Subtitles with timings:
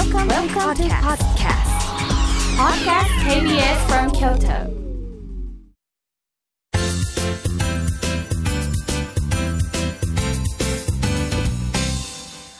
[0.00, 1.68] Welcome, Welcome to podcast.
[2.56, 4.48] Podcast KBS from Kyoto.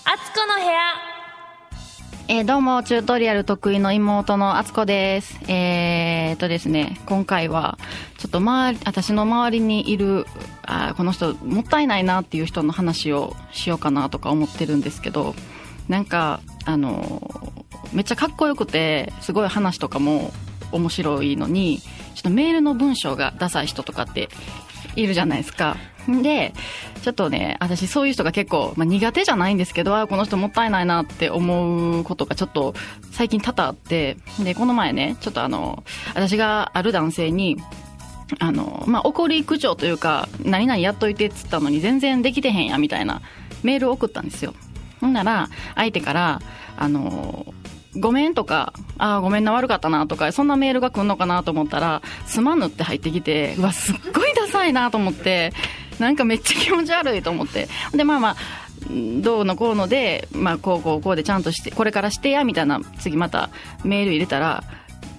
[0.04, 0.80] あつこの部屋
[2.29, 5.41] えーどうも、チュートリアル得意の妹のあつこです。
[5.49, 7.79] えーっとですね、今回は、
[8.19, 10.27] ちょっと周り、私の周りにいる、
[10.61, 15.35] あーこの人、もったいないなっていう人の話をしようかなとか思ってるんですけど、
[15.88, 17.55] なんか、あの
[17.92, 20.33] めっちゃかっこよくて、すごい話とかも
[20.73, 21.80] 面白いのに、
[22.15, 24.28] ちょっとメールの文章がダサい人とかって
[24.97, 25.77] いるじゃないですか。
[26.09, 26.52] で、
[27.02, 32.75] ちょっとね、私そういう人が結構、まあ、苦手じゃないんですけど、あこの人もったいないなって思うことがちょっと
[33.11, 37.59] 最近多々あって、で、この前ね、ちょっとあの、私がある男性に、
[38.39, 43.23] あの、まあ、怒り口調というか、何々やっといてっつったのに全然できてへんや、みたいな
[43.62, 44.55] メールを送ったんですよ。
[45.01, 46.41] ほんなら、相手から、
[46.77, 47.47] あの、
[47.97, 55.53] ごめんとか、ああ、ごめんな、悪かったなとか、そんなメールが来るのかなと思ったら、すまぬって入ってきて、うわ、すっごいダサいなと思って、
[55.98, 57.69] なんかめっちゃ気持ち悪いと思って。
[57.92, 58.37] で、まあまあ、
[59.20, 63.51] どうのこうので、まあ、こうこうこうでちゃんとして、これからしてや、みたいな、次また
[63.85, 64.64] メール入れたら、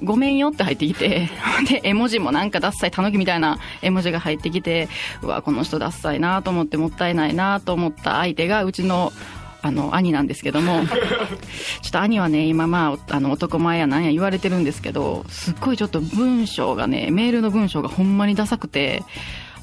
[0.04, 1.30] ごめんよって入ってきて、
[1.70, 4.90] で、絵文字もなんかダッサい、たぬきみたいな絵文字が入ってきて、
[5.22, 9.14] うわ、この人ダッサいなと思って、もったいないなと思った相手が、うちの、
[9.62, 10.86] あの、兄なんですけども、
[11.82, 19.04] ちょっと兄はね、今まあ、あの、男前やなんや言われてるんですけど、すっごいちょっと文章がね、メールの文章がほんまにダサくて、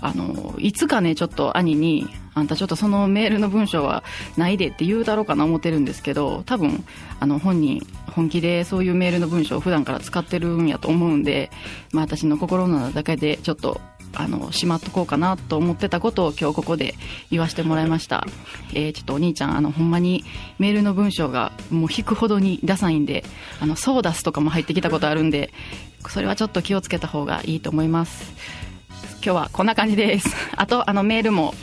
[0.01, 4.05] あの、いつかね、ちょっと兄に、あんたちょっとそのメールの文章は
[4.37, 6.85] ないでって言うだろうかな思ってるんですけど、多分、
[7.19, 11.51] あの、本人、本気でそういうメールの文章を普段から使ってるんやと思うんで、
[11.93, 13.81] まあ私の心の中だけでちょっと、
[14.19, 16.95] あの、しまっとこうかなと思ってたことを今日ここで
[17.31, 18.27] 言わせてもらいました。
[18.75, 20.25] えーちょっとお兄ちゃん、あの、ほんまに
[20.59, 23.25] メールの文章がもう引くほどにダサいんで、
[23.61, 25.53] あの、ソーダスとかも入ってきたことあるんで、
[26.09, 28.33] それはちょっと気をつけた方がいいと思います。
[29.25, 30.35] 今日はこんな感じです。
[30.57, 31.55] あと、あの、メールも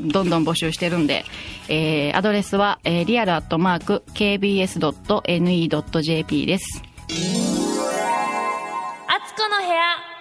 [0.00, 1.24] どんどん募集してるんで、
[1.68, 4.86] えーアドレスは、えー、リアルアットマーク kbs.ne.jp
[6.46, 6.82] です。
[9.08, 10.15] あつこの部屋